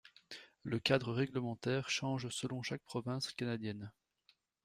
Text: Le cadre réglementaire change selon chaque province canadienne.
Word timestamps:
Le 0.63 0.79
cadre 0.79 1.13
réglementaire 1.13 1.91
change 1.91 2.27
selon 2.29 2.63
chaque 2.63 2.81
province 2.81 3.33
canadienne. 3.33 3.91